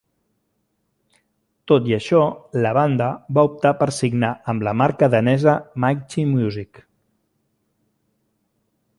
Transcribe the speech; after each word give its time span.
Tot 1.71 1.89
i 1.89 1.93
això, 1.97 2.21
la 2.63 2.71
banda 2.77 3.09
va 3.37 3.43
optar 3.49 3.73
per 3.81 3.87
signar 3.97 4.31
amb 4.53 4.65
la 4.69 4.73
marca 4.79 5.09
danesa 5.15 5.55
Mighty 5.85 6.25
Music. 6.31 6.81